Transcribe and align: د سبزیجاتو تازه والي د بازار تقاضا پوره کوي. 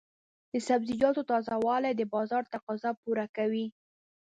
د 0.51 0.53
سبزیجاتو 0.67 1.21
تازه 1.31 1.55
والي 1.65 1.91
د 1.95 2.01
بازار 2.13 2.43
تقاضا 2.53 2.91
پوره 3.01 3.25
کوي. 3.37 3.65